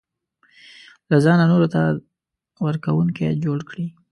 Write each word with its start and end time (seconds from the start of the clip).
له 1.09 1.17
ځانه 1.25 1.45
نورو 1.51 1.67
ته 1.73 1.81
ورکوونکی 2.67 3.27
جوړ 3.43 3.59
کړي. 3.69 3.87